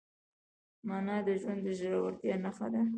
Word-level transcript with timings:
مانا 0.87 1.17
د 1.27 1.29
ژوند 1.41 1.59
د 1.65 1.67
ژورتیا 1.79 2.35
نښه 2.43 2.67
ده. 2.73 2.81